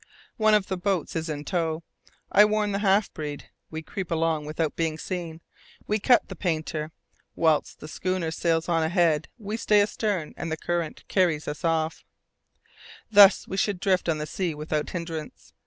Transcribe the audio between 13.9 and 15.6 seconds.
on the sea without hindrance!